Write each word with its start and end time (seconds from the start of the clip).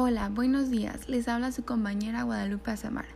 Hola, 0.00 0.28
buenos 0.28 0.70
días. 0.70 1.08
Les 1.08 1.26
habla 1.26 1.50
su 1.50 1.64
compañera 1.64 2.22
Guadalupe 2.22 2.70
Azamar. 2.70 3.06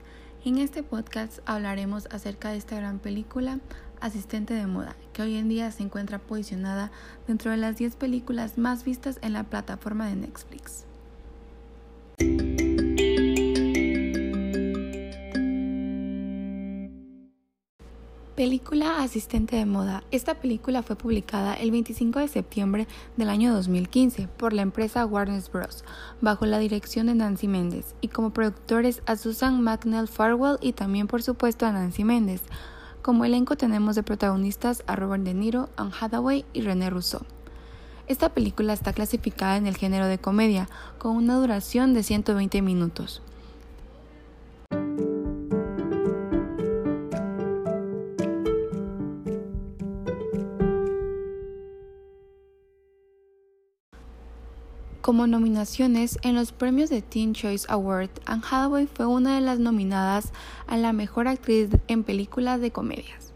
En 0.45 0.58
este 0.58 0.82
podcast 0.82 1.38
hablaremos 1.46 2.08
acerca 2.11 2.50
de 2.50 2.56
esta 2.56 2.74
gran 2.74 2.98
película, 2.98 3.61
Asistente 4.00 4.52
de 4.55 4.66
Moda, 4.66 4.96
que 5.12 5.23
hoy 5.23 5.37
en 5.37 5.48
día 5.48 5.70
se 5.70 5.84
encuentra 5.84 6.18
posicionada 6.18 6.91
dentro 7.29 7.52
de 7.52 7.56
las 7.56 7.77
10 7.77 7.95
películas 7.95 8.59
más 8.59 8.82
vistas 8.82 9.20
en 9.23 9.32
la 9.32 9.45
plataforma 9.45 10.09
de 10.09 10.16
Netflix. 10.16 10.84
Película 18.43 19.01
Asistente 19.01 19.55
de 19.55 19.66
Moda. 19.66 20.02
Esta 20.10 20.34
película 20.34 20.82
fue 20.82 20.96
publicada 20.96 21.55
el 21.55 21.70
25 21.70 22.19
de 22.19 22.27
septiembre 22.27 22.88
del 23.16 23.28
año 23.28 23.55
2015 23.55 24.27
por 24.37 24.52
la 24.52 24.62
empresa 24.62 25.06
Warner 25.06 25.41
Bros. 25.52 25.84
bajo 26.20 26.45
la 26.45 26.59
dirección 26.59 27.06
de 27.06 27.15
Nancy 27.15 27.46
Méndez 27.46 27.95
y 28.01 28.09
como 28.09 28.32
productores 28.32 29.01
a 29.06 29.15
Susan 29.15 29.62
McNell 29.62 30.09
Farwell 30.09 30.59
y 30.60 30.73
también 30.73 31.06
por 31.06 31.23
supuesto 31.23 31.66
a 31.66 31.73
Nancy 31.73 32.02
Méndez. 32.02 32.42
Como 33.01 33.24
elenco 33.24 33.55
tenemos 33.55 33.95
de 33.95 34.02
protagonistas 34.02 34.82
a 34.88 34.96
Robert 34.96 35.23
De 35.23 35.34
Niro, 35.34 35.68
Anne 35.77 35.93
Hathaway 36.01 36.45
y 36.52 36.62
René 36.62 36.90
Russo. 36.90 37.24
Esta 38.09 38.30
película 38.30 38.73
está 38.73 38.93
clasificada 38.93 39.56
en 39.56 39.68
el 39.68 39.77
género 39.77 40.09
de 40.09 40.18
comedia 40.18 40.68
con 40.98 41.15
una 41.15 41.37
duración 41.37 41.95
de 41.95 42.02
120 42.02 42.60
minutos. 42.60 43.23
Como 55.02 55.26
nominaciones 55.26 56.16
en 56.22 56.36
los 56.36 56.52
premios 56.52 56.88
de 56.88 57.02
Teen 57.02 57.34
Choice 57.34 57.66
Award, 57.68 58.10
Anne 58.24 58.42
Hathaway 58.48 58.86
fue 58.86 59.06
una 59.06 59.34
de 59.34 59.40
las 59.40 59.58
nominadas 59.58 60.32
a 60.68 60.76
la 60.76 60.92
mejor 60.92 61.26
actriz 61.26 61.70
en 61.88 62.04
películas 62.04 62.60
de 62.60 62.70
comedias. 62.70 63.32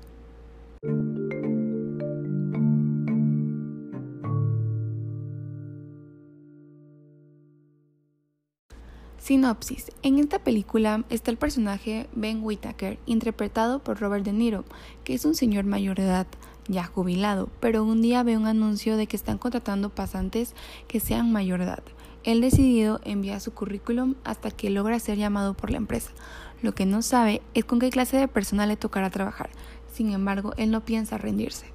Sinopsis. 9.18 9.90
En 10.04 10.20
esta 10.20 10.38
película 10.38 11.04
está 11.10 11.32
el 11.32 11.36
personaje 11.36 12.08
Ben 12.14 12.44
Whittaker, 12.44 13.00
interpretado 13.06 13.80
por 13.80 13.98
Robert 13.98 14.24
De 14.24 14.32
Niro, 14.32 14.64
que 15.02 15.14
es 15.14 15.24
un 15.24 15.34
señor 15.34 15.64
mayor 15.64 15.96
de 15.96 16.04
edad, 16.04 16.28
ya 16.68 16.84
jubilado, 16.84 17.48
pero 17.60 17.84
un 17.84 18.02
día 18.02 18.22
ve 18.22 18.36
un 18.36 18.46
anuncio 18.46 18.96
de 18.96 19.06
que 19.06 19.16
están 19.16 19.38
contratando 19.38 19.90
pasantes 19.90 20.54
que 20.88 21.00
sean 21.00 21.32
mayor 21.32 21.60
edad. 21.60 21.82
Él 22.24 22.40
decidido 22.40 23.00
envía 23.04 23.38
su 23.38 23.52
currículum 23.52 24.16
hasta 24.24 24.50
que 24.50 24.70
logra 24.70 24.98
ser 24.98 25.16
llamado 25.16 25.54
por 25.54 25.70
la 25.70 25.76
empresa. 25.76 26.10
Lo 26.62 26.74
que 26.74 26.86
no 26.86 27.02
sabe 27.02 27.42
es 27.54 27.64
con 27.64 27.78
qué 27.78 27.90
clase 27.90 28.16
de 28.16 28.28
persona 28.28 28.66
le 28.66 28.76
tocará 28.76 29.10
trabajar. 29.10 29.50
Sin 29.92 30.10
embargo, 30.10 30.52
él 30.56 30.70
no 30.70 30.84
piensa 30.84 31.18
rendirse. 31.18 31.66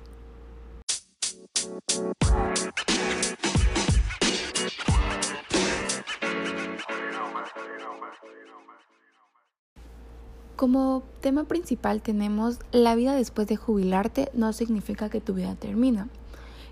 Como 10.61 11.01
tema 11.21 11.45
principal 11.45 12.03
tenemos 12.03 12.59
la 12.71 12.93
vida 12.93 13.15
después 13.15 13.47
de 13.47 13.55
jubilarte 13.55 14.29
no 14.35 14.53
significa 14.53 15.09
que 15.09 15.19
tu 15.19 15.33
vida 15.33 15.55
termina. 15.55 16.07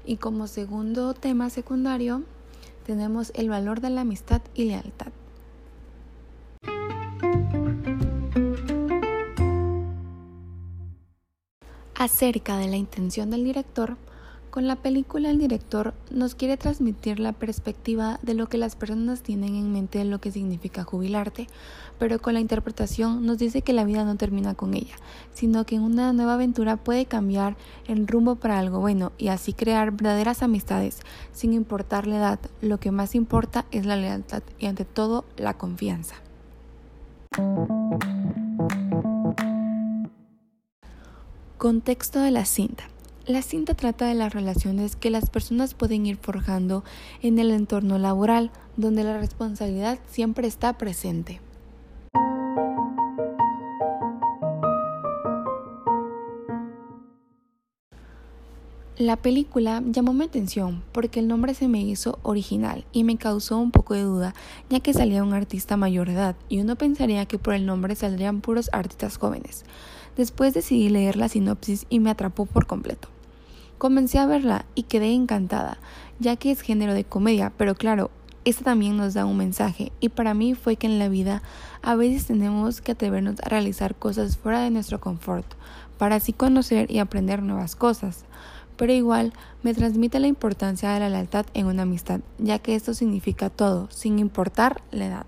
Y 0.06 0.18
como 0.18 0.46
segundo 0.46 1.16
tema 1.16 1.50
secundario 1.50 2.22
tenemos 2.86 3.32
el 3.34 3.50
valor 3.50 3.82
de 3.82 3.90
la 3.90 4.02
amistad 4.02 4.44
y 4.54 4.66
lealtad. 4.66 5.12
Acerca 11.96 12.58
de 12.58 12.68
la 12.68 12.78
intención 12.78 13.32
del 13.32 13.44
director, 13.44 13.98
con 14.50 14.68
la 14.68 14.76
película 14.76 15.30
el 15.30 15.38
director 15.38 15.94
nos 16.12 16.36
quiere 16.36 16.58
transmitir 16.58 17.20
la 17.20 17.34
perspectiva 17.34 18.20
de 18.22 18.34
lo 18.34 18.48
que 18.48 18.58
las 18.58 18.76
personas 18.76 19.22
tienen 19.22 19.56
en 19.56 19.72
mente 19.72 20.00
de 20.00 20.06
lo 20.06 20.20
que 20.20 20.32
significa 20.32 20.84
jubilarte, 20.84 21.48
pero 21.98 22.20
con 22.20 22.34
la 22.34 22.40
interpretación 22.40 23.26
nos 23.26 23.38
dice 23.38 23.62
que 23.62 23.74
la 23.74 23.86
vida 23.86 24.04
no 24.04 24.16
termina 24.16 24.56
con 24.56 24.74
ella, 24.74 24.96
sino 25.34 25.66
que 25.66 25.80
una 25.80 26.14
nueva 26.14 26.34
aventura 26.34 26.78
puede 26.78 27.06
cambiar 27.06 27.58
el 27.88 28.08
rumbo 28.08 28.36
para 28.36 28.60
algo 28.60 28.80
bueno 28.80 29.12
y 29.18 29.28
así 29.28 29.54
crear 29.54 29.92
verdaderas 29.92 30.44
amistades 30.44 31.02
sin 31.32 31.54
importar 31.54 32.08
la 32.08 32.18
edad. 32.18 32.40
Lo 32.62 32.80
que 32.80 32.92
más 32.92 33.16
importa 33.16 33.66
es 33.72 33.86
la 33.86 33.96
lealtad 33.96 34.44
y 34.60 34.66
ante 34.66 34.86
todo 34.86 35.26
la 35.38 35.54
confianza. 35.56 36.16
Contexto 41.58 42.20
de 42.20 42.32
la 42.32 42.46
cinta. 42.46 42.86
La 43.30 43.44
cinta 43.44 43.76
trata 43.76 44.08
de 44.08 44.16
las 44.16 44.34
relaciones 44.34 44.96
que 44.96 45.12
las 45.12 45.30
personas 45.30 45.76
pueden 45.76 46.08
ir 46.08 46.18
forjando 46.18 46.84
en 47.22 47.38
el 47.38 47.52
entorno 47.52 48.00
laboral, 48.00 48.50
donde 48.76 49.04
la 49.04 49.20
responsabilidad 49.20 50.00
siempre 50.10 50.48
está 50.48 50.80
presente. 50.80 51.40
La 58.98 59.16
película 59.16 59.84
llamó 59.86 60.12
mi 60.14 60.26
atención 60.26 60.82
porque 60.92 61.20
el 61.20 61.28
nombre 61.28 61.54
se 61.54 61.68
me 61.68 61.84
hizo 61.84 62.18
original 62.24 62.84
y 62.92 63.04
me 63.04 63.18
causó 63.18 63.60
un 63.60 63.70
poco 63.70 63.94
de 63.94 64.02
duda, 64.02 64.34
ya 64.72 64.80
que 64.80 64.92
salía 64.92 65.24
un 65.24 65.34
artista 65.34 65.78
mayor 65.78 66.08
de 66.08 66.14
edad 66.14 66.36
y 66.50 66.62
uno 66.62 66.78
pensaría 66.78 67.28
que 67.28 67.38
por 67.38 67.54
el 67.54 67.68
nombre 67.68 67.94
saldrían 67.94 68.42
puros 68.42 68.72
artistas 68.74 69.18
jóvenes. 69.20 69.66
Después 70.18 70.56
decidí 70.56 70.90
leer 70.90 71.16
la 71.16 71.30
sinopsis 71.30 71.86
y 71.92 72.00
me 72.00 72.10
atrapó 72.10 72.48
por 72.48 72.66
completo. 72.66 73.08
Comencé 73.80 74.20
a 74.20 74.26
verla 74.26 74.66
y 74.76 74.84
quedé 74.84 75.14
encantada, 75.14 75.78
ya 76.20 76.36
que 76.36 76.52
es 76.52 76.60
género 76.60 76.94
de 76.94 77.06
comedia, 77.06 77.54
pero 77.56 77.76
claro, 77.76 78.12
esta 78.44 78.66
también 78.66 78.98
nos 78.98 79.14
da 79.14 79.24
un 79.24 79.38
mensaje 79.38 79.94
y 80.02 80.10
para 80.10 80.34
mí 80.34 80.54
fue 80.54 80.76
que 80.76 80.86
en 80.86 81.00
la 81.00 81.08
vida 81.08 81.42
a 81.82 81.96
veces 81.96 82.26
tenemos 82.26 82.82
que 82.82 82.92
atrevernos 82.92 83.40
a 83.40 83.48
realizar 83.48 83.96
cosas 83.96 84.36
fuera 84.36 84.60
de 84.60 84.70
nuestro 84.70 85.00
confort, 85.00 85.46
para 85.98 86.16
así 86.16 86.34
conocer 86.34 86.92
y 86.92 87.00
aprender 87.00 87.42
nuevas 87.42 87.78
cosas. 87.78 88.26
Pero 88.76 88.92
igual 88.92 89.32
me 89.64 89.74
transmite 89.74 90.20
la 90.20 90.28
importancia 90.28 90.92
de 90.92 91.00
la 91.00 91.08
lealtad 91.08 91.46
en 91.54 91.68
una 91.68 91.84
amistad, 91.84 92.20
ya 92.38 92.60
que 92.60 92.76
esto 92.76 92.94
significa 92.94 93.50
todo, 93.50 93.88
sin 93.92 94.20
importar 94.20 94.82
la 94.92 95.06
edad. 95.06 95.26